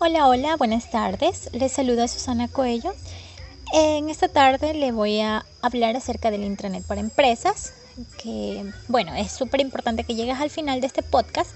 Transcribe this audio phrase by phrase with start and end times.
[0.00, 1.48] Hola, hola, buenas tardes.
[1.52, 2.92] Les saluda Susana Coello.
[3.72, 7.72] En esta tarde le voy a hablar acerca del intranet para empresas,
[8.18, 11.52] que bueno, es súper importante que llegues al final de este podcast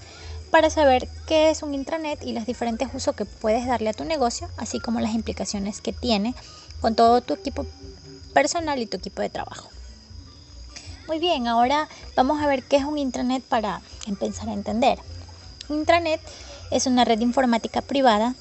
[0.51, 4.05] para saber qué es un intranet y los diferentes usos que puedes darle a tu
[4.05, 6.33] negocio, así como las implicaciones que tiene
[6.79, 7.65] con todo tu equipo
[8.33, 9.69] personal y tu equipo de trabajo.
[11.07, 14.97] Muy bien, ahora vamos a ver qué es un intranet para empezar a entender.
[15.67, 16.21] Intranet
[16.71, 18.35] es una red informática privada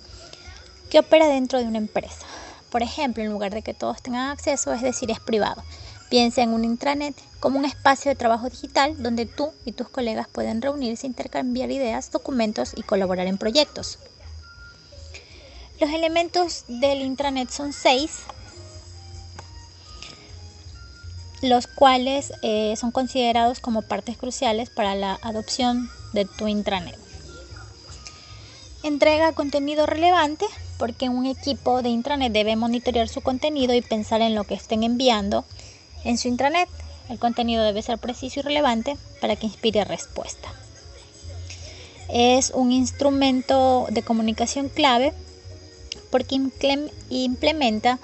[0.91, 2.27] que opera dentro de una empresa.
[2.71, 5.63] Por ejemplo, en lugar de que todos tengan acceso, es decir, es privado.
[6.11, 10.27] Piensa en un intranet como un espacio de trabajo digital donde tú y tus colegas
[10.29, 13.99] pueden reunirse, intercambiar ideas, documentos y colaborar en proyectos.
[15.81, 18.23] Los elementos del intranet son seis,
[21.41, 27.08] los cuales eh, son considerados como partes cruciales para la adopción de tu intranet.
[28.85, 30.47] Entrega contenido relevante
[30.79, 34.85] porque un equipo de intranet debe monitorear su contenido y pensar en lo que estén
[34.85, 35.45] enviando
[36.05, 36.69] en su intranet.
[37.09, 40.53] El contenido debe ser preciso y relevante para que inspire respuesta.
[42.09, 45.13] Es un instrumento de comunicación clave
[46.11, 46.41] porque
[47.11, 47.99] implementa,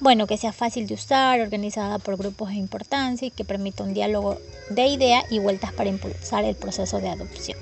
[0.00, 3.92] bueno, que sea fácil de usar, organizada por grupos de importancia y que permita un
[3.92, 4.38] diálogo
[4.70, 7.58] de idea y vueltas para impulsar el proceso de adopción.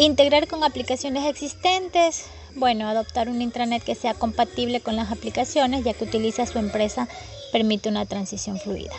[0.00, 2.26] Integrar con aplicaciones existentes.
[2.54, 7.08] Bueno, adoptar un intranet que sea compatible con las aplicaciones ya que utiliza su empresa
[7.50, 8.94] permite una transición fluida.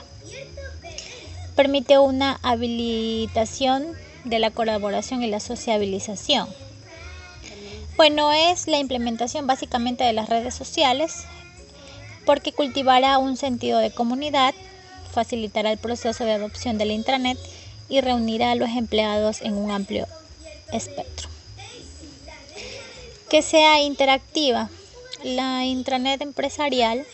[1.55, 3.85] Permite una habilitación
[4.25, 6.49] de la colaboración y la sociabilización.
[7.95, 11.23] Bueno, es la implementación básicamente de las redes sociales
[12.25, 14.53] porque cultivará un sentido de comunidad,
[15.13, 17.37] facilitará el proceso de adopción del intranet
[17.87, 20.05] y reunirá a los empleados en un amplio
[20.73, 21.29] espectro.
[23.29, 24.69] Que sea interactiva.
[25.23, 27.05] La intranet empresarial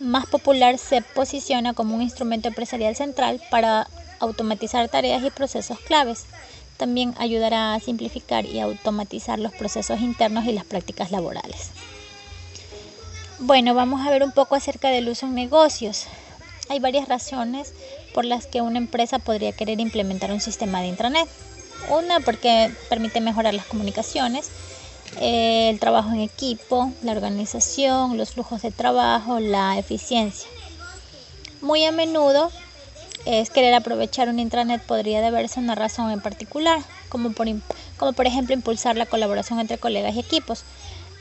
[0.00, 3.88] más popular se posiciona como un instrumento empresarial central para
[4.20, 6.24] automatizar tareas y procesos claves.
[6.76, 11.70] También ayudará a simplificar y automatizar los procesos internos y las prácticas laborales.
[13.38, 16.06] Bueno, vamos a ver un poco acerca del uso en negocios.
[16.68, 17.74] Hay varias razones
[18.14, 21.28] por las que una empresa podría querer implementar un sistema de intranet.
[21.88, 24.50] Una porque permite mejorar las comunicaciones,
[25.20, 30.48] eh, el trabajo en equipo, la organización, los flujos de trabajo, la eficiencia.
[31.60, 32.50] Muy a menudo
[33.26, 36.78] es querer aprovechar un intranet podría deberse a una razón en particular,
[37.08, 37.46] como por,
[37.96, 40.64] como por ejemplo impulsar la colaboración entre colegas y equipos,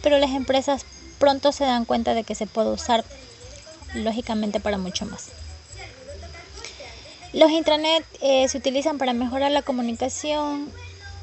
[0.02, 0.86] pero las empresas
[1.18, 3.06] pronto se dan cuenta de que se puede usar
[3.94, 5.30] lógicamente para mucho más.
[7.34, 10.72] Los intranet eh, se utilizan para mejorar la comunicación.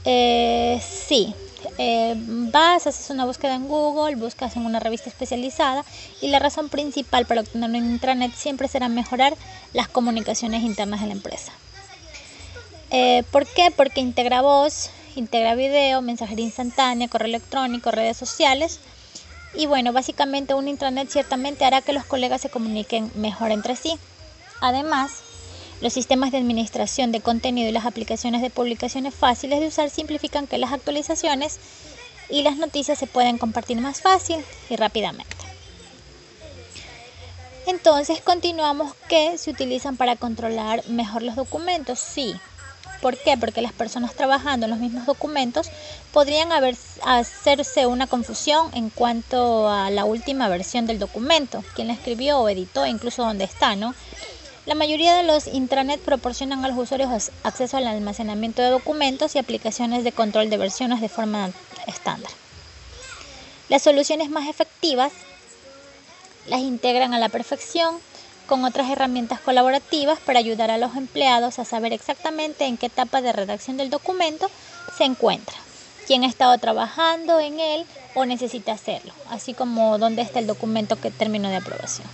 [0.04, 1.32] Eh, sí,
[1.78, 5.84] eh, vas, haces una búsqueda en Google, buscas en una revista especializada
[6.20, 9.36] y la razón principal para obtener un intranet siempre será mejorar
[9.72, 11.52] las comunicaciones internas de la empresa.
[13.30, 13.70] ¿Por qué?
[13.70, 18.80] Porque integra voz, integra video, mensajería instantánea, correo electrónico, redes sociales.
[19.54, 23.96] Y bueno, básicamente un intranet ciertamente hará que los colegas se comuniquen mejor entre sí.
[24.60, 25.22] Además,
[25.80, 30.46] los sistemas de administración de contenido y las aplicaciones de publicaciones fáciles de usar simplifican
[30.46, 31.58] que las actualizaciones
[32.28, 35.36] y las noticias se pueden compartir más fácil y rápidamente.
[37.66, 41.98] Entonces continuamos que se utilizan para controlar mejor los documentos.
[41.98, 42.34] Sí.
[43.00, 43.38] ¿Por qué?
[43.38, 45.70] Porque las personas trabajando en los mismos documentos
[46.12, 51.94] podrían haber, hacerse una confusión en cuanto a la última versión del documento, quién la
[51.94, 53.94] escribió o editó, incluso dónde está, ¿no?
[54.66, 59.38] La mayoría de los intranets proporcionan a los usuarios acceso al almacenamiento de documentos y
[59.38, 61.50] aplicaciones de control de versiones de forma
[61.86, 62.30] estándar.
[63.70, 65.12] Las soluciones más efectivas
[66.46, 67.96] las integran a la perfección
[68.46, 73.22] con otras herramientas colaborativas para ayudar a los empleados a saber exactamente en qué etapa
[73.22, 74.50] de redacción del documento
[74.98, 75.54] se encuentra,
[76.06, 81.00] quién ha estado trabajando en él o necesita hacerlo, así como dónde está el documento
[81.00, 82.08] que terminó de aprobación.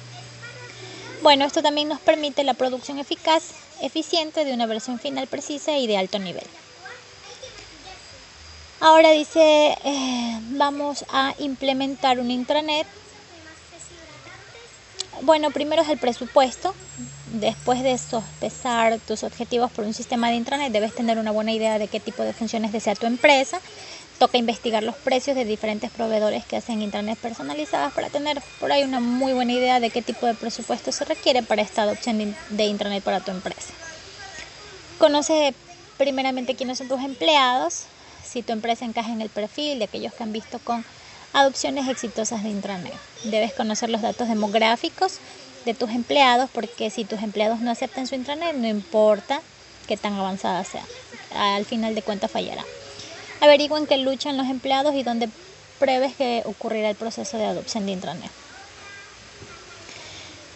[1.22, 3.42] Bueno, esto también nos permite la producción eficaz,
[3.80, 6.44] eficiente de una versión final precisa y de alto nivel.
[8.80, 12.86] Ahora dice, eh, vamos a implementar un intranet.
[15.22, 16.74] Bueno, primero es el presupuesto.
[17.32, 21.78] Después de sospesar tus objetivos por un sistema de intranet, debes tener una buena idea
[21.78, 23.60] de qué tipo de funciones desea tu empresa
[24.18, 28.82] toca investigar los precios de diferentes proveedores que hacen internet personalizadas para tener por ahí
[28.82, 32.64] una muy buena idea de qué tipo de presupuesto se requiere para esta adopción de
[32.64, 33.74] internet para tu empresa.
[34.98, 35.54] Conoce
[35.98, 37.84] primeramente quiénes son tus empleados,
[38.24, 40.84] si tu empresa encaja en el perfil de aquellos que han visto con
[41.32, 42.94] adopciones exitosas de intranet.
[43.24, 45.18] Debes conocer los datos demográficos
[45.66, 49.42] de tus empleados porque si tus empleados no aceptan su intranet, no importa
[49.86, 50.84] qué tan avanzada sea,
[51.34, 52.64] al final de cuentas fallará.
[53.40, 55.28] Averigüen qué luchan los empleados y dónde
[55.78, 58.30] preves que ocurrirá el proceso de adopción de intranet.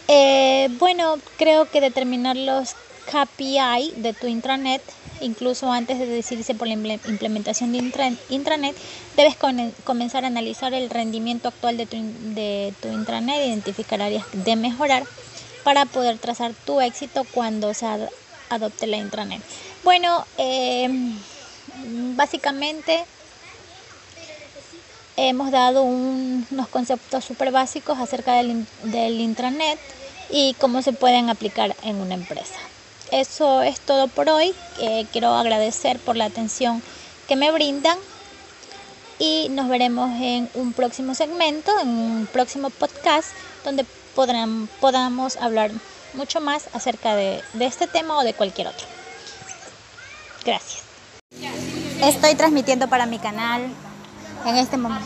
[0.07, 2.75] Eh, bueno, creo que determinar los
[3.05, 4.81] KPI de tu intranet,
[5.21, 7.91] incluso antes de decidirse por la implementación de
[8.29, 8.75] intranet,
[9.15, 9.37] debes
[9.83, 11.97] comenzar a analizar el rendimiento actual de tu,
[12.35, 15.03] de tu intranet, identificar áreas de mejorar
[15.63, 17.85] para poder trazar tu éxito cuando se
[18.49, 19.41] adopte la intranet.
[19.83, 20.89] Bueno, eh,
[22.15, 23.05] básicamente
[25.17, 29.79] hemos dado unos conceptos súper básicos acerca del, del intranet
[30.29, 32.59] y cómo se pueden aplicar en una empresa.
[33.11, 34.53] Eso es todo por hoy.
[34.79, 36.81] Eh, quiero agradecer por la atención
[37.27, 37.97] que me brindan
[39.19, 43.29] y nos veremos en un próximo segmento, en un próximo podcast
[43.63, 43.85] donde
[44.15, 45.71] podrán, podamos hablar
[46.13, 48.87] mucho más acerca de, de este tema o de cualquier otro.
[50.43, 50.90] Gracias.
[52.01, 53.61] Estoy transmitiendo para mi canal
[54.45, 55.05] en este momento.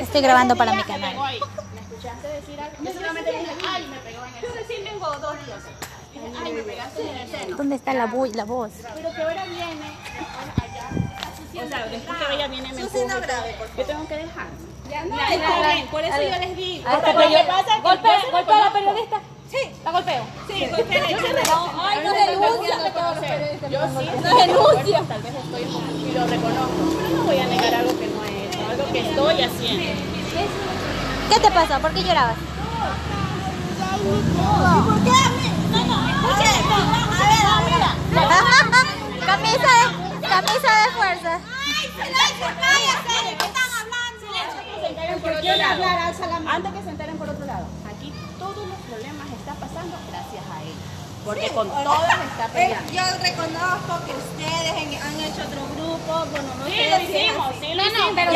[0.00, 1.14] Estoy grabando para mi canal.
[1.16, 2.76] ¿Me escuchaste decir algo?
[2.82, 5.62] Yo solamente dije, ay, me pegó en el Yo recién vengo dos días.
[6.42, 7.56] Ay, me pegaste en el seno.
[7.56, 8.70] ¿Dónde está la, la voz?
[8.94, 9.96] Pero que ahora viene,
[10.56, 11.64] allá.
[11.64, 13.20] O sea, después que ella viene me empuja.
[13.76, 14.46] Yo tengo que dejar.
[14.88, 15.16] Ya no,
[15.90, 16.84] por eso yo les digo.
[17.82, 19.20] Golpea, golpea a la periodista.
[19.50, 19.58] Sí.
[19.84, 20.24] ¿La golpeo?
[20.48, 21.04] Sí, golpea.
[21.06, 22.76] Ay, no denuncia.
[23.70, 24.10] Yo sí.
[24.22, 25.02] No denuncia.
[25.08, 28.56] Tal vez estoy y lo reconozco, pero no voy a negar algo que no es,
[28.70, 30.02] algo que estoy haciendo.
[31.30, 31.80] ¿Qué te pasó?
[31.80, 32.36] ¿Por qué llorabas?
[34.86, 35.10] ¿Por qué?
[35.72, 35.96] No, no.
[35.96, 37.36] A ver,
[39.26, 41.40] camisa de, camisa de fuerza.
[41.66, 43.36] Ay, silencio, cállate.
[43.36, 44.20] ¿Qué están hablando?
[44.20, 45.84] Silencio, que se enteren por otro lado.
[46.48, 47.66] Antes que se enteren por otro lado.
[47.90, 50.74] Aquí todos los problemas están pasando gracias a él.
[51.24, 52.92] Porque con todas está peleando.
[52.92, 57.82] Yo reconozco que ustedes han hecho otro grupo, bueno, no sí, lo hicimos, sí lo
[57.82, 58.12] hicimos.
[58.14, 58.30] pero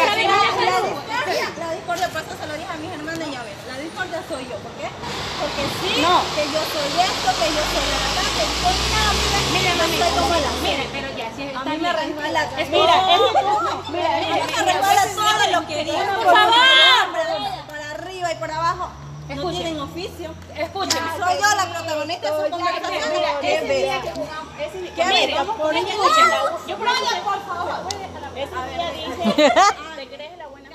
[1.34, 3.76] la, la, discordia, por eso se lo dije a mis hermanas y a ver, la
[3.78, 4.88] discordia soy yo, ¿por qué?
[5.40, 9.10] Porque sí, que yo soy esto, que yo soy la acá, que soy nada,
[9.54, 12.40] mira, mira, soy como la Mire, pero ya, si a mí me resbala.
[12.70, 12.96] Mira,
[13.90, 15.98] mira, a mí me resbala todo lo que digo.
[16.22, 16.54] Por favor.
[17.68, 18.90] Para arriba y por abajo
[19.34, 20.34] no tienen oficio.
[20.56, 21.00] Escuchen.
[21.18, 23.02] Soy yo la protagonista de su conversación.
[23.42, 24.10] Ese día que
[24.94, 26.24] ¿Qué mire, por escuchen.
[26.66, 26.88] Yo por
[27.46, 28.10] favor.
[28.36, 29.52] Ese día dije,
[29.96, 30.70] te crees la buena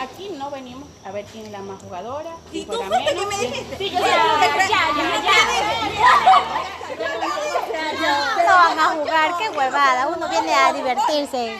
[0.00, 2.30] Aquí no venimos a ver quién es la más jugadora.
[2.52, 3.76] ¿Y tú fuiste que me dijiste?
[3.76, 4.08] Sí, ya, ya,
[4.68, 5.34] ya, ya.
[8.46, 10.08] No van a jugar, qué huevada.
[10.08, 11.58] Uno viene a divertirse.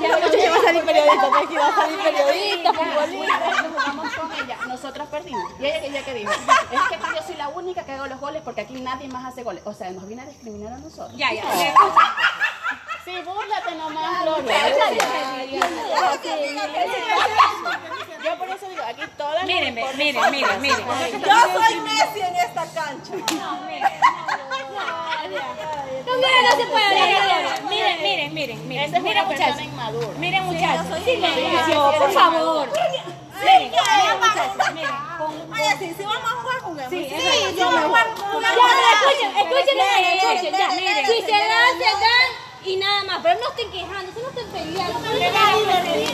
[0.00, 3.42] Ya, va a salir periodista, aquí va a salir periodista, futbolista
[4.72, 5.52] nosotros perdimos.
[5.60, 8.42] Y ella, ella que dijo, es que yo soy la única que hago los goles
[8.42, 9.62] porque aquí nadie más hace goles.
[9.64, 11.16] O sea, nos viene a discriminar a nosotros.
[11.16, 11.42] Ya, ya.
[13.04, 14.56] Sí, búrlate nomás, Gloria.
[18.22, 21.20] Yo por eso digo, aquí todas Miren, miren, miren, miren.
[21.20, 23.12] Yo soy Messi en esta cancha.
[23.12, 23.92] No, miren.
[26.06, 27.62] No, miren, no se puede hablar.
[27.68, 29.02] Miren, miren, miren, miren.
[29.02, 29.56] Miren, muchachos.
[30.18, 31.04] Miren, muchachos.
[31.04, 32.68] Silencio, por favor.
[32.70, 34.74] Miren, miren, muchachos.
[34.74, 34.94] Miren.
[35.54, 36.90] Ay, si vamos a jugar, juguemos.
[36.90, 38.06] Sí, sí, yo voy a jugar.
[38.06, 40.52] Escuchen, escuchen, escuchen.
[40.54, 41.06] Ya, miren.
[41.06, 44.98] Si se dan, se dan y nada más, pero no estén quejando, no estén peleando,
[45.00, 45.30] no me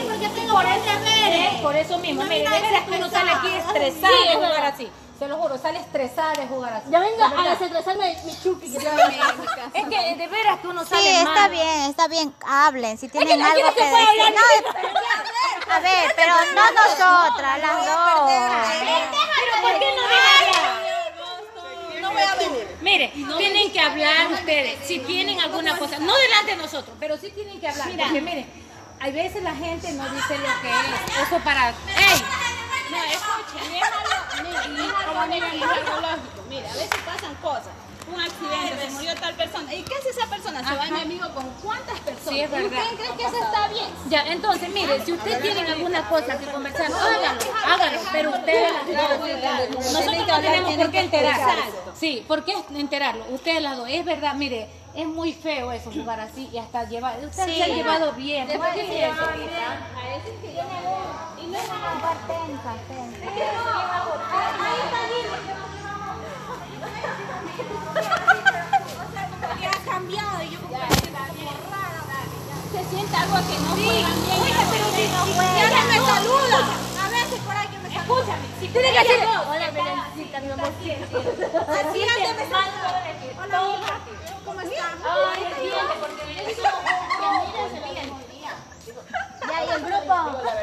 [0.09, 4.23] porque tengo por eso, por eso mismo, mire, de veras que uno sale aquí estresado
[4.29, 4.91] de jugar así.
[5.19, 6.89] Se lo juro, sale estresada de jugar así.
[6.89, 11.09] Ya venga a desestresarme mi chuki que Es que de veras que uno sale Sí,
[11.09, 14.33] está bien, está bien, hablen, si tienen algo que, decir.
[14.33, 18.31] No, a ver, pero no nosotras, las dos.
[18.79, 20.39] Pero ¿por qué no hablar?
[22.89, 24.79] Mire, tienen que hablar ustedes.
[24.85, 27.87] Si tienen alguna cosa, no delante de nosotros, pero sí tienen que hablar.
[27.87, 28.45] Porque mire,
[28.99, 31.27] hay veces la gente no dice lo que es.
[31.27, 31.69] Eso para.
[31.69, 32.23] ¡Ey!
[32.89, 35.07] No, escuchen, déjalo.
[35.07, 36.43] Como miren, es algo lógico.
[36.49, 37.73] Mire, a veces pasan cosas
[38.13, 39.73] un accidente, se murió tal persona.
[39.73, 40.67] ¿Y qué hace esa persona?
[40.67, 42.29] Se va enemigo con cuántas personas.
[42.29, 42.83] Sí, es verdad.
[42.83, 43.85] ¿Usted cree que eso está bien?
[44.09, 49.19] Ya, entonces, mire, si usted tiene alguna cosa que conversar, hágalo, hágalo, pero ustedes las
[49.19, 49.29] dos.
[49.93, 51.63] Nosotros no tenemos por qué enterarlo.
[51.95, 53.25] Sí, ¿por qué enterarlo?
[53.29, 53.87] Ustedes las dos.
[53.89, 57.19] Es verdad, mire, es muy feo eso jugar así y hasta llevar.
[57.23, 58.47] Usted se ha llevado bien.
[58.47, 59.23] ¿Por qué es eso?
[59.23, 61.43] A veces que yo me voy.
[61.43, 61.89] Y no ha
[69.99, 70.95] cambiado y yo como que
[72.71, 74.41] se siente algo que no juegan bien.
[74.41, 75.69] Oiga, pero si no juegan.
[75.69, 76.59] Ya me saluda.
[77.03, 77.87] A veces por ahí que me.
[77.89, 78.45] Escúchame.
[78.61, 79.27] Si tiene que decir.
[79.27, 81.17] Hola, Belencita, mi amorcito.
[81.67, 82.89] Así antes me saluda.
[83.43, 83.59] Hola.
[84.45, 84.85] ¿Cómo estás?
[85.03, 85.39] Ay,
[85.99, 86.19] porque
[89.59, 90.13] y el grupo,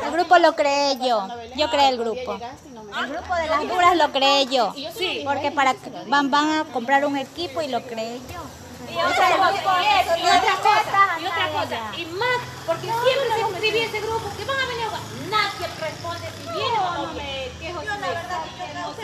[0.05, 1.29] el grupo lo creé yo.
[1.57, 2.33] Yo creé el grupo.
[2.33, 4.73] El grupo de las duras lo creé yo.
[5.25, 5.75] Porque para
[6.07, 8.66] van, van a comprar un equipo y lo creé yo.
[8.97, 9.59] Y otra cosa,
[10.17, 14.45] y otra cosa, y otra cosa, y más, porque siempre se escribía ese grupo, que
[14.45, 17.83] van a venir a jugar, nadie responde si viene o no me quejo.
[17.83, 19.03] Yo la verdad que no se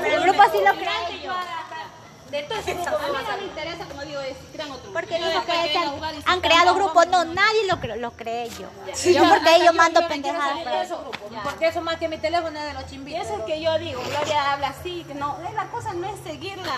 [0.00, 1.34] Pero el grupo sí lo creé yo.
[2.30, 5.18] De todo ese grupo, a mí no me interesa, como digo, es crean otro Porque
[5.20, 7.06] Yo dijo que jugar han se creado grupos.
[7.06, 8.66] No, nadie lo, cre- lo creé yo.
[9.12, 10.58] Yo porque ellos mando pendejadas.
[10.64, 10.86] para-
[11.44, 13.24] Porque eso más que mi teléfono es de los chimbitos.
[13.26, 16.20] Eso es que yo digo, Gloria habla así, que no, eh, la cosa no es
[16.24, 16.74] seguir la,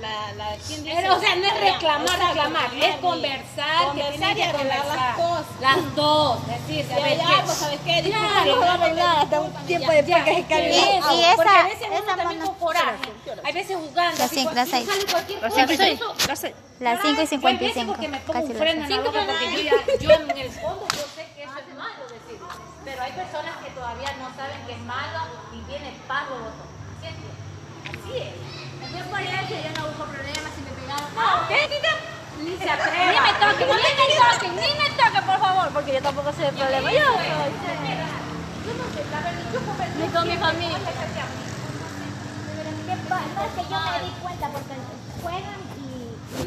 [0.00, 1.08] la, la ¿quién dice?
[1.10, 5.46] o sea, no es reclamar, reclamar, es conversar, conversar y arreglar las cosas.
[5.60, 7.42] Las dos, decir, ¿sabes qué?
[7.44, 8.02] Pues, ¿sabes qué?
[8.02, 12.02] Disculpa, hasta un tiempo después que se y, Eso, y esa- porque a veces esa
[12.02, 13.12] uno también coraje.
[13.44, 14.16] Hay veces jugando,
[14.90, 15.62] Y sale cualquier cosa.
[15.72, 16.00] y seis.
[16.80, 17.92] Las 5 y yo hay veces 55.
[17.92, 18.98] porque me pongo Casi un freno en seis.
[18.98, 22.02] la boca porque yo, ya, yo en el fondo yo sé que eso es malo
[22.08, 22.38] decir.
[22.84, 25.20] Pero hay personas que todavía no saben que es malo
[25.52, 26.36] y viene pago.
[26.96, 27.32] ¿Entiendes?
[27.84, 28.34] Así es.
[28.80, 31.08] Entonces por eso yo no busco problemas si me pegaron.
[31.14, 31.60] No, ¿qué?
[32.40, 33.12] Ni se atreva.
[33.12, 36.44] Ni me toquen, ni me toquen, ni me toquen, por favor, porque yo tampoco soy
[36.48, 36.90] el problema.
[36.90, 37.28] Yo soy.
[38.64, 39.60] Yo no sé, la verdad, yo
[40.12, 40.78] con mi familia.
[42.90, 43.22] ¿Qué pasa?
[43.36, 44.74] No, es que yo me di cuenta porque
[45.22, 45.80] juegan y,
[46.42, 46.44] y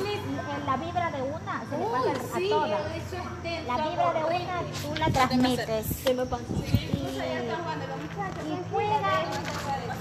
[0.67, 2.81] la vibra de una se le pasa a Sí, todas.
[2.95, 3.67] eso es tenso.
[3.71, 5.85] La vibra de una tú la transmites.
[6.05, 6.13] Y, y
[8.71, 9.27] juegan,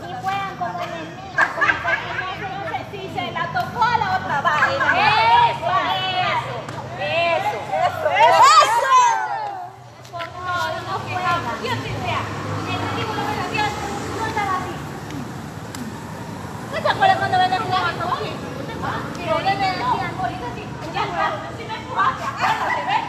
[0.02, 4.87] y juegan como enemigos, como que se Si se la tocó a la otra vaina.
[5.50, 5.72] Eso,
[6.32, 6.56] eso,
[6.99, 7.58] eso.
[8.18, 8.90] Eso.
[10.11, 11.40] Por favor, no juegan.
[11.62, 12.22] Dios te sea.
[12.66, 13.70] Y el ridículo de la Dios
[14.18, 14.75] no estaba así.
[17.02, 20.62] ¿No te acuerdas cuando juego con Pero le decían, ahorita sí,
[20.94, 21.26] ya está,
[21.59, 23.02] si me empujaste, acuérdate, ¿ves?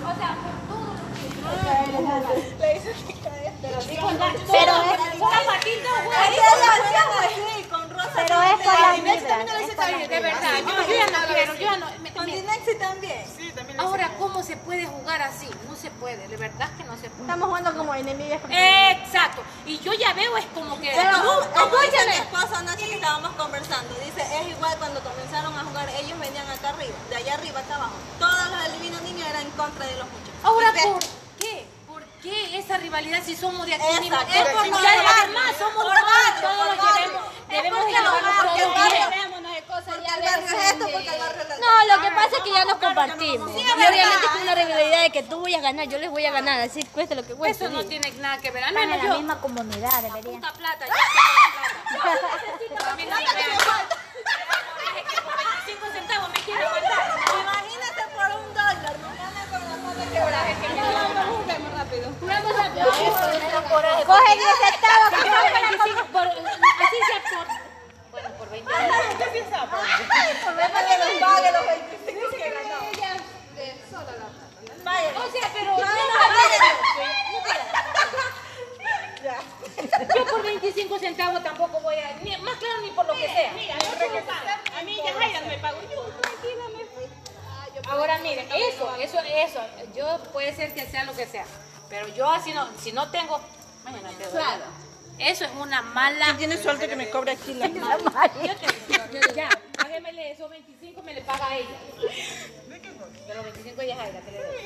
[0.00, 2.40] O sea, por todo lo que
[3.60, 3.78] Pero
[4.50, 6.16] Pero es- una patita, güey.
[8.16, 8.56] Pero es
[9.02, 9.44] vibras.
[9.50, 11.86] es por las De verdad, yo, ya no quiero, yo ya no.
[12.00, 13.24] me- Con Dinexi también.
[14.32, 15.48] ¿Cómo se puede jugar así?
[15.68, 17.22] No se puede, de verdad que no se puede.
[17.22, 18.40] Estamos jugando como enemigas.
[18.48, 19.42] Exacto.
[19.66, 20.92] Y yo ya veo, es como que.
[20.94, 22.10] Pero, escúchame.
[22.10, 26.48] Mi esposa anoche que estábamos conversando, dice, es igual cuando comenzaron a jugar, ellos venían
[26.48, 27.94] acá arriba, de allá arriba acá abajo.
[28.18, 30.34] Todos los divinos niños eran en contra de los muchachos.
[30.44, 31.00] Ahora, ¿por
[31.38, 31.66] qué?
[31.88, 34.16] ¿Por qué esa rivalidad si somos de aquí mismo?
[34.16, 34.32] Exacto.
[34.32, 39.29] Es Es por los además somos por barrio, todos debemos, debemos porque llevarnos todos bien.
[40.10, 42.50] Porque el barrio es esto, porque el barrio es No, lo que pasa es que
[42.52, 43.50] ya nos compartimos.
[43.50, 46.32] Y obviamente es una rivalidad de que tú voy a ganar, yo les voy a
[46.32, 47.64] ganar, así cueste lo que cueste.
[47.64, 48.64] Eso no tiene nada que ver.
[48.64, 49.14] Al en la yo.
[49.14, 50.40] misma comunidad, deberían.
[50.40, 52.18] Puta plata, yo tengo la
[52.76, 52.90] plata.
[52.90, 53.50] A mí no me vean.
[54.96, 56.66] Es que por 25 centavos me quiero.
[57.40, 60.50] Imagínate por un dólar, no gana con la mano quebrada.
[61.30, 62.06] Juguemos rápido.
[64.06, 65.08] Coge 10 centavos.
[65.10, 67.20] Si yo por 25, por, así sea
[68.70, 68.86] por.
[68.86, 72.90] Bueno, por 20 Problema que nos pague los 25 que ganamos.
[75.10, 75.70] O sea, pero.
[75.70, 75.84] No, yo,
[79.22, 82.16] no, yo por 25 centavos tampoco voy a.
[82.40, 83.50] Más claro, ni por lo que sea.
[83.50, 85.78] A mí ya Jaira me pagó.
[85.90, 86.04] Yo.
[87.88, 89.60] Ahora miren, eso, eso, eso.
[89.94, 91.44] Yo puede ser que sea lo que sea.
[91.88, 93.40] Pero yo así no, si no tengo.
[94.32, 94.42] Doy.
[95.20, 96.36] Eso es una mala.
[96.36, 98.66] Tiene suerte que me cobre aquí la Yo te,
[99.18, 101.68] yo- ya, páguemele esos 25, me le paga a ella.
[103.26, 104.56] De los 25 ella es Aida, que le doy.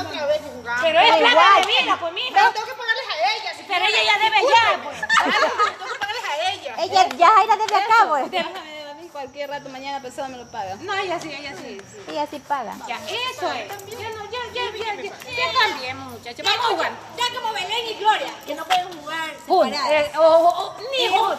[0.00, 0.82] otra vez que jugamos.
[0.82, 2.52] Pero es plata de vida, pues mija.
[2.52, 3.54] Tengo que pagarles a ella.
[3.56, 4.96] Si Pero ella ya debe ya, pues.
[5.78, 6.74] tengo que pagarles a ella.
[6.78, 8.30] Ella ya Jaira desde acá, pues.
[8.30, 8.58] Déjame
[8.90, 10.76] a mí cualquier rato, mañana pesado me lo paga.
[10.76, 11.78] No, ella sí, ella sí.
[11.92, 12.00] sí.
[12.08, 12.74] Ella sí paga.
[12.88, 13.68] Ya, eso es.
[14.54, 16.44] Ya, cambiemos, muchachos.
[16.44, 16.92] Vamos a jugar.
[17.16, 19.30] Ya como Belén y Gloria, que no pueden jugar.
[19.90, 21.38] Eh, o- o- ni juntas.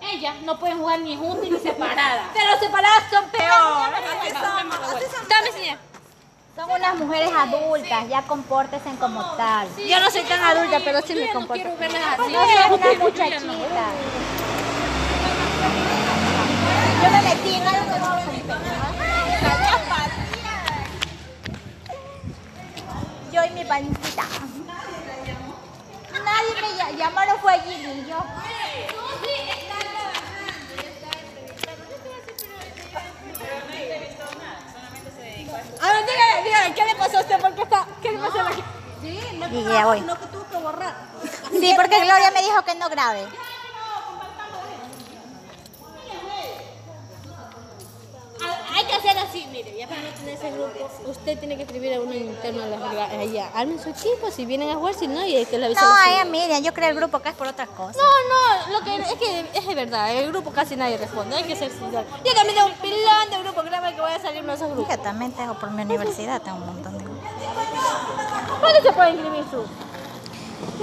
[0.00, 2.26] Ellas no pueden jugar ni juntas ni separadas.
[2.34, 3.90] Pero separadas son peor.
[5.28, 5.78] Dame, señora.
[6.54, 9.68] Son unas mujeres adultas, ya compórtense como tal.
[9.76, 11.62] Yo no soy tan adulta, pero sí me no comporto.
[11.62, 12.32] quiero verlas así.
[12.32, 12.76] No ya no.
[13.04, 13.42] muchachitas.
[17.02, 18.85] Yo me metí en algo que no
[23.36, 24.24] yo y mi pancita.
[26.24, 28.16] Nadie me ll- llamó, no fue Gilly, yo.
[35.80, 37.40] A ver, dígale, dígale, ¿qué le pasó a usted?
[37.40, 37.86] ¿Por qué está?
[38.02, 38.50] ¿Qué le pasó a la
[39.50, 40.00] Y ya voy.
[40.00, 40.94] No que tuvo que borrar.
[41.50, 43.26] Sí, porque Gloria me dijo que no grabe.
[48.42, 51.62] Ah, Hay que hacer así, mire, ya para no tener ese grupo, usted tiene que
[51.62, 53.50] escribir a uno interno a la- allá.
[53.54, 56.12] Armen su equipo, si vienen a jugar, si no, y es que le avisa No,
[56.12, 57.96] ella Miriam, yo creo el grupo acá es por otras cosas.
[57.96, 61.44] No, no, lo que es que es de verdad, el grupo casi nadie responde, hay
[61.44, 62.04] que ser sincero.
[62.24, 64.96] Yo también tengo un pilón de grupo, créame que voy a salir de esos grupos.
[64.96, 67.24] Yo también tengo por mi universidad, tengo un montón de grupos.
[68.60, 69.64] ¿Cuándo se puede inscribir su?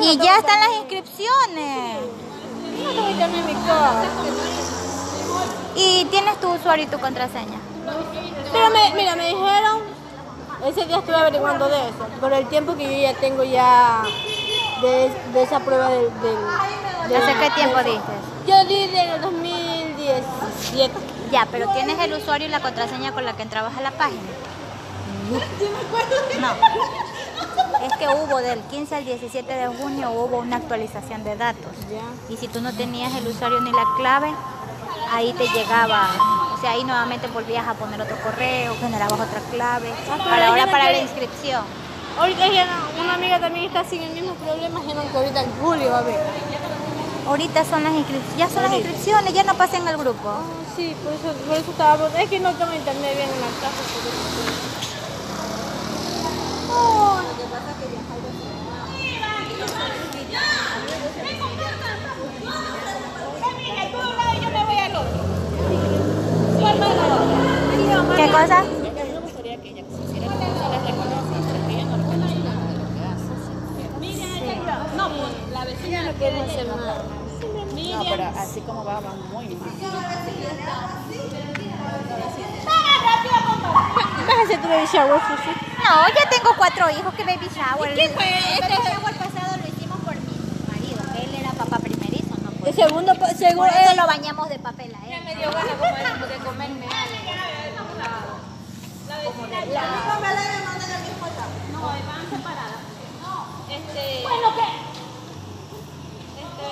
[0.01, 1.97] Y ya están las inscripciones.
[2.83, 4.03] No tengo internet en mi casa.
[5.75, 7.59] Y tienes tu usuario y tu contraseña.
[8.51, 9.81] Pero me, mira, me dijeron,
[10.65, 14.03] ese día estuve averiguando de eso, por el tiempo que yo ya tengo ya
[14.81, 16.05] de, de esa prueba del...
[16.21, 16.37] del,
[17.09, 18.01] del- ¿Hace qué tiempo dices?
[18.47, 20.93] Yo di en el 2017.
[21.31, 24.21] Ya, pero tienes el usuario y la contraseña con la que entrabas a la página.
[26.39, 26.49] No.
[27.85, 31.71] Es que hubo del 15 al 17 de junio hubo una actualización de datos.
[32.29, 34.31] Y si tú no tenías el usuario ni la clave,
[35.11, 36.07] ahí te llegaba,
[36.67, 40.71] ahí nuevamente volvías a poner otro correo, generabas otra clave, Ah, para ella ahora no
[40.71, 41.63] para la inscripción.
[42.19, 45.51] Ahorita ya no- una amiga también está sin el mismo problema, dijeron que ahorita en
[45.61, 46.19] julio va a ver.
[47.27, 50.29] Ahorita son las inscripciones, ya son las inscripciones, ya no pasen al grupo.
[50.29, 50.41] Ah,
[50.75, 53.81] sí, por eso, por eso estaba, es que no tengo internet bien en la casa.
[53.93, 55.53] por eso.
[68.15, 68.63] ¿Qué cosa?
[74.95, 75.09] No.
[77.93, 79.69] No, pero así como va, va muy mal.
[84.27, 85.49] Vas a hacer tu baby shower, Susi.
[85.83, 87.93] No, ya tengo cuatro hijos, que baby shower.
[87.93, 88.25] ¿Qué fue?
[88.29, 90.21] Este- shower pasado lo hicimos por mi
[90.71, 91.77] marido, que él era papá
[92.63, 92.69] ¿no?
[92.69, 95.23] El segundo, pa- por seguro, eso lo bañamos de papel a él.
[95.23, 95.95] Me dio ganas como
[96.27, 97.17] de, de comerme algo.
[99.13, 101.51] No me alegre, manden el mismo lado.
[101.71, 102.81] No, van separadas.
[103.69, 104.93] Este, Bueno, ¿qué?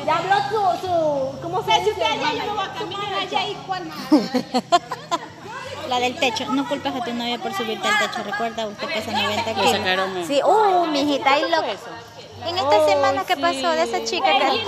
[0.05, 0.93] Ya habló su, su,
[1.41, 1.93] ¿cómo se dice?
[1.99, 3.97] yo no voy a caminar allá y cuál más.
[5.89, 9.11] La del techo, no culpes a tu novia por subirte al techo, recuerda, usted pesa
[9.11, 9.75] 90 Lo kilos.
[9.75, 10.25] eh.
[10.27, 11.57] Sí, uh, mijita, ahí lo...
[12.45, 13.41] En esta Oh, semana que sí.
[13.41, 14.65] pasó de esa chica que...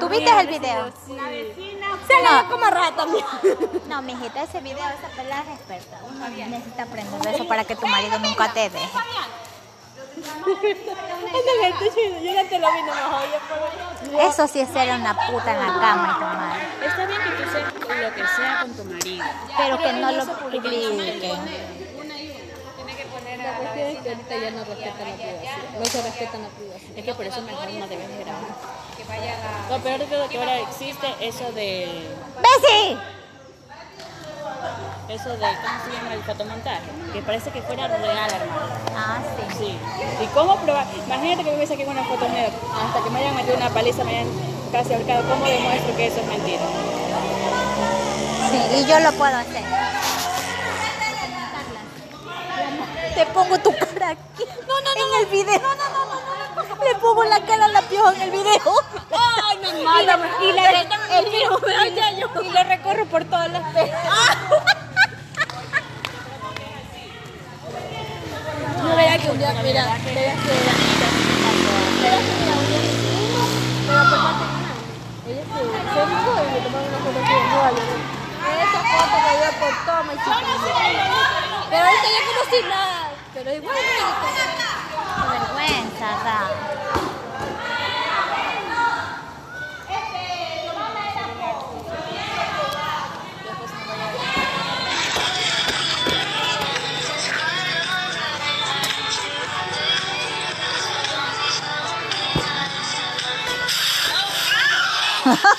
[0.00, 0.92] ¿Tú viste el video?
[1.06, 3.04] Se le ve como rata.
[3.88, 6.00] No, mijita, ese video, esa pelada es experta.
[6.08, 8.88] Uno necesita aprender de eso para que tu marido nunca te deje.
[14.20, 16.86] Eso sí es ser una puta en la cama y tu madre.
[16.86, 19.24] Está bien que tú seas lo que sea con tu marido.
[19.56, 21.32] Pero que no lo publique.
[23.46, 25.78] La cuestión es que ahorita ya no respetan la privacidad.
[25.78, 26.98] No se respetan la privacidad.
[26.98, 28.42] Es que por eso mejor no debes de grabar.
[29.70, 32.08] Lo peor de todo que ahora existe eso de,
[32.42, 32.98] ¡Bessie!
[35.08, 36.14] eso de, ¿cómo se llama?
[36.14, 36.82] El fotomontaje.
[37.12, 38.66] Que parece que fuera real, hermano.
[38.96, 39.58] Ah, sí.
[39.58, 39.78] Sí.
[40.24, 40.86] ¿Y cómo probar?
[41.06, 42.50] Imagínate que me saqué una foto mía,
[42.82, 44.28] hasta que me hayan metido una paliza, me hayan
[44.72, 45.22] casi ahorcado.
[45.28, 46.62] ¿Cómo demuestro que eso es mentira?
[48.50, 49.62] Sí, y yo lo puedo hacer.
[53.16, 54.44] Te pongo tu cara aquí.
[54.68, 55.00] No, no, no.
[55.06, 55.58] En el video.
[55.58, 56.84] No, no, no, no.
[56.84, 58.72] Le pongo la cara a la pioja en el video.
[59.10, 60.18] Ay, me mata.
[60.42, 60.44] Y.
[62.44, 63.62] Y le recorro por todas las.
[68.82, 70.12] No verá que un día, mira, verá que...
[70.12, 70.34] Verá
[72.18, 73.48] que mira, un día nos fuimos,
[73.88, 74.76] pero por parte de nada.
[75.26, 75.56] Ella se,
[75.88, 78.04] se dijo y le tomaron una foto aquí en Nueva York.
[78.60, 81.04] Esa foto que dio por toma y chiquilla.
[81.70, 83.05] Pero ahorita ya como si nada.
[83.36, 83.76] Pero igual.
[83.76, 86.48] ¡Qué vergüenza, acá!
[105.26, 105.55] Ha ha!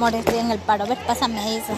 [0.00, 0.86] Amor, estoy en el paro.
[0.86, 1.74] Ves, pásame eso.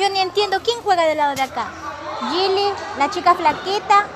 [0.00, 1.70] Yo ni entiendo quién juega del lado de acá.
[2.30, 4.06] Gilly, la chica flaquita.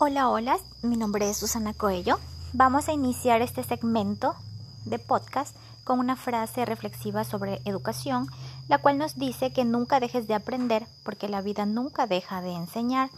[0.00, 2.20] Hola, hola, mi nombre es Susana Coello.
[2.52, 4.36] Vamos a iniciar este segmento
[4.84, 8.28] de podcast con una frase reflexiva sobre educación,
[8.68, 12.52] la cual nos dice que nunca dejes de aprender porque la vida nunca deja de
[12.52, 13.10] enseñar.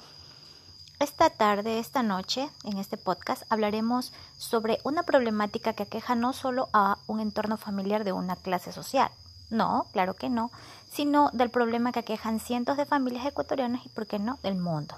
[1.01, 6.71] Esta tarde, esta noche, en este podcast hablaremos sobre una problemática que aqueja no solo
[6.73, 9.11] a un entorno familiar de una clase social,
[9.51, 10.51] no, claro que no,
[10.91, 14.95] sino del problema que aquejan cientos de familias ecuatorianas y, por qué no, del mundo.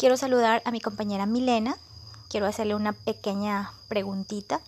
[0.00, 1.76] Quiero saludar a mi compañera Milena.
[2.30, 4.62] Quiero hacerle una pequeña preguntita.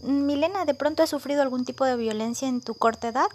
[0.00, 3.26] Milena, ¿de pronto has sufrido algún tipo de violencia en tu corta edad?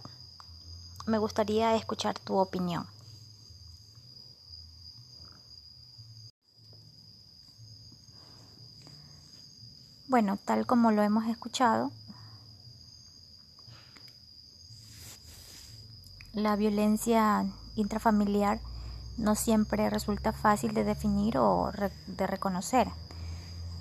[1.06, 2.88] Me gustaría escuchar tu opinión.
[10.08, 11.92] Bueno, tal como lo hemos escuchado,
[16.34, 17.46] la violencia
[17.76, 18.60] intrafamiliar
[19.20, 21.72] no siempre resulta fácil de definir o
[22.08, 22.88] de reconocer.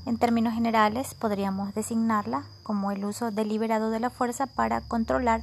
[0.04, 5.42] En términos generales, podríamos designarla como el uso deliberado de la fuerza para controlar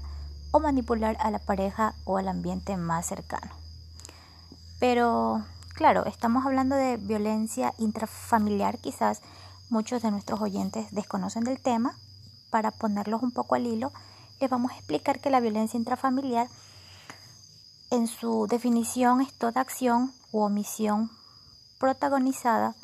[0.51, 3.51] o manipular a la pareja o al ambiente más cercano.
[4.79, 9.21] Pero, claro, estamos hablando de violencia intrafamiliar, quizás
[9.69, 11.95] muchos de nuestros oyentes desconocen del tema.
[12.49, 13.91] Para ponerlos un poco al hilo,
[14.39, 16.47] les vamos a explicar que la violencia intrafamiliar
[17.95, 21.09] en su definición es toda acción u omisión
[21.79, 22.75] protagonizada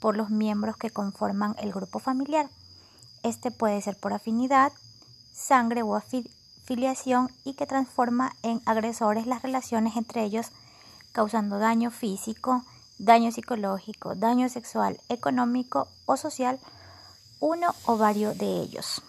[0.00, 2.48] por los miembros que conforman el grupo familiar.
[3.22, 4.72] Este puede ser por afinidad,
[5.32, 10.46] sangre o afiliación y que transforma en agresores las relaciones entre ellos,
[11.12, 12.64] causando daño físico,
[12.98, 16.58] daño psicológico, daño sexual, económico o social,
[17.40, 19.02] uno o varios de ellos.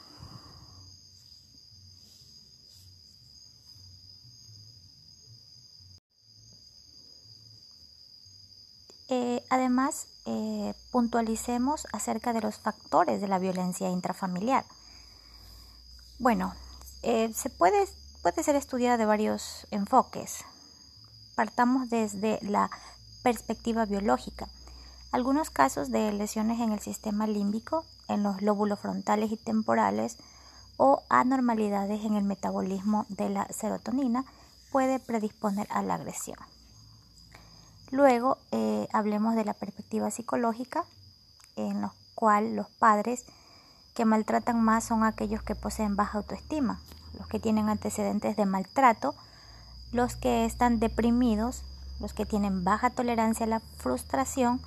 [9.10, 14.66] Eh, además, eh, puntualicemos acerca de los factores de la violencia intrafamiliar.
[16.20, 16.54] Bueno,
[17.04, 17.88] eh, se puede,
[18.22, 20.44] puede ser estudiada de varios enfoques.
[21.36, 22.70] Partamos desde la
[23.24, 24.48] perspectiva biológica.
[25.12, 30.18] Algunos casos de lesiones en el sistema límbico, en los lóbulos frontales y temporales,
[30.78, 34.26] o anormalidades en el metabolismo de la serotonina
[34.72, 36.38] puede predisponer a la agresión.
[37.92, 40.84] Luego eh, hablemos de la perspectiva psicológica,
[41.56, 43.26] en la cual los padres
[43.96, 46.82] que maltratan más son aquellos que poseen baja autoestima,
[47.18, 49.16] los que tienen antecedentes de maltrato,
[49.92, 51.64] los que están deprimidos,
[52.00, 54.62] los que tienen baja tolerancia a la frustración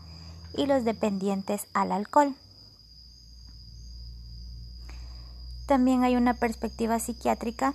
[0.56, 2.34] y los dependientes al alcohol.
[5.66, 7.74] También hay una perspectiva psiquiátrica.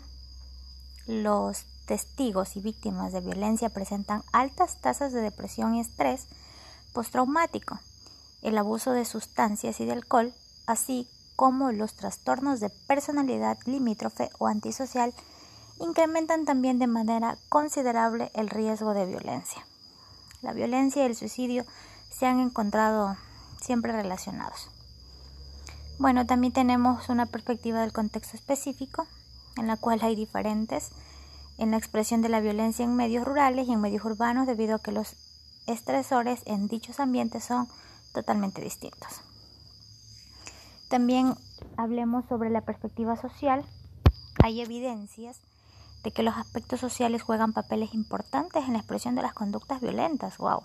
[1.07, 6.27] Los testigos y víctimas de violencia presentan altas tasas de depresión y estrés
[6.93, 7.79] postraumático,
[8.41, 10.33] el abuso de sustancias y de alcohol,
[10.65, 15.13] así como los trastornos de personalidad limítrofe o antisocial,
[15.79, 19.65] incrementan también de manera considerable el riesgo de violencia.
[20.41, 21.65] La violencia y el suicidio
[22.09, 23.17] se han encontrado
[23.61, 24.69] siempre relacionados.
[25.97, 29.07] Bueno, también tenemos una perspectiva del contexto específico,
[29.57, 30.91] en la cual hay diferentes
[31.57, 34.81] en la expresión de la violencia en medios rurales y en medios urbanos debido a
[34.81, 35.15] que los
[35.67, 37.67] estresores en dichos ambientes son
[38.13, 39.21] totalmente distintos.
[40.89, 41.35] También
[41.77, 43.65] hablemos sobre la perspectiva social.
[44.43, 45.39] Hay evidencias
[46.03, 50.37] de que los aspectos sociales juegan papeles importantes en la expresión de las conductas violentas.
[50.37, 50.61] ¡Wow!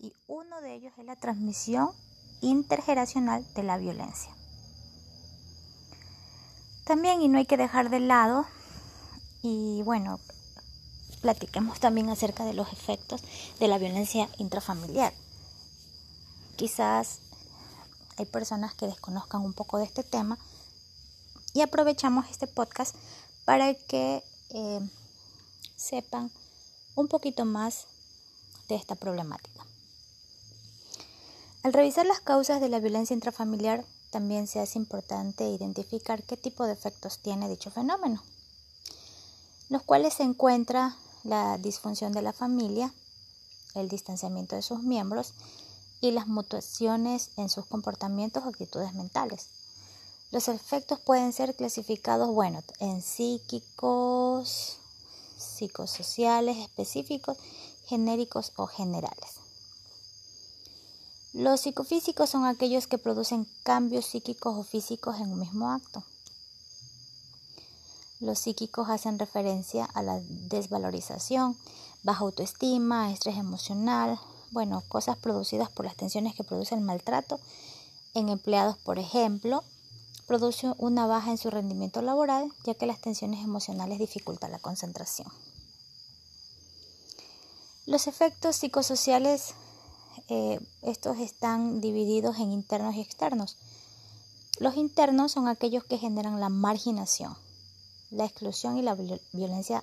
[0.00, 1.90] Y uno de ellos es la transmisión
[2.40, 4.32] intergeneracional de la violencia.
[6.84, 8.44] También, y no hay que dejar de lado,
[9.42, 10.20] y bueno,
[11.20, 13.22] platiquemos también acerca de los efectos
[13.58, 15.12] de la violencia intrafamiliar.
[16.56, 17.20] Quizás
[18.16, 20.38] hay personas que desconozcan un poco de este tema
[21.54, 22.94] y aprovechamos este podcast
[23.44, 24.80] para que eh,
[25.76, 26.30] sepan
[26.94, 27.86] un poquito más
[28.68, 29.64] de esta problemática.
[31.62, 36.66] Al revisar las causas de la violencia intrafamiliar, también se hace importante identificar qué tipo
[36.66, 38.22] de efectos tiene dicho fenómeno,
[39.72, 42.92] los cuales se encuentra la disfunción de la familia,
[43.74, 45.32] el distanciamiento de sus miembros
[46.02, 49.48] y las mutaciones en sus comportamientos o actitudes mentales.
[50.30, 54.76] Los efectos pueden ser clasificados, bueno, en psíquicos,
[55.38, 57.38] psicosociales específicos,
[57.86, 59.36] genéricos o generales.
[61.32, 66.04] Los psicofísicos son aquellos que producen cambios psíquicos o físicos en un mismo acto.
[68.22, 71.56] Los psíquicos hacen referencia a la desvalorización,
[72.04, 74.16] baja autoestima, estrés emocional,
[74.52, 77.40] bueno, cosas producidas por las tensiones que produce el maltrato
[78.14, 79.64] en empleados, por ejemplo,
[80.28, 85.26] produce una baja en su rendimiento laboral, ya que las tensiones emocionales dificultan la concentración.
[87.86, 89.54] Los efectos psicosociales
[90.28, 93.56] eh, estos están divididos en internos y externos.
[94.60, 97.36] Los internos son aquellos que generan la marginación,
[98.12, 98.96] la exclusión y la
[99.32, 99.82] violencia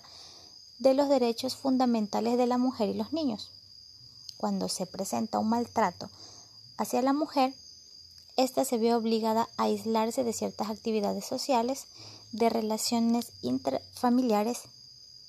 [0.78, 3.52] de los derechos fundamentales de la mujer y los niños.
[4.38, 6.10] Cuando se presenta un maltrato
[6.78, 7.54] hacia la mujer,
[8.38, 11.88] ésta se ve obligada a aislarse de ciertas actividades sociales,
[12.32, 14.62] de relaciones intrafamiliares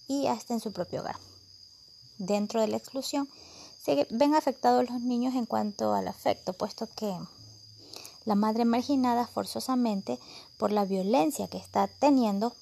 [0.06, 1.16] y hasta en su propio hogar.
[2.18, 3.28] Dentro de la exclusión,
[3.82, 7.16] se ven afectados los niños en cuanto al afecto, puesto que
[8.24, 10.18] la madre marginada forzosamente
[10.58, 12.54] por la violencia que está teniendo,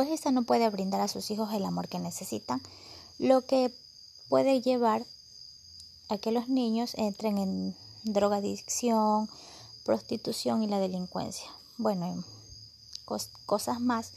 [0.00, 2.62] pues esta no puede brindar a sus hijos el amor que necesitan,
[3.18, 3.70] lo que
[4.30, 5.04] puede llevar
[6.08, 9.28] a que los niños entren en drogadicción,
[9.84, 11.50] prostitución y la delincuencia.
[11.76, 12.24] Bueno,
[13.44, 14.12] cosas más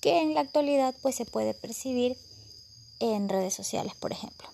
[0.00, 2.16] que en la actualidad pues se puede percibir
[2.98, 4.48] en redes sociales, por ejemplo.